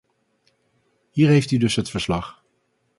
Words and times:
Hier 1.11 1.27
heeft 1.27 1.51
u 1.51 1.57
dus 1.57 1.75
het 1.75 1.89
verslag. 1.89 2.43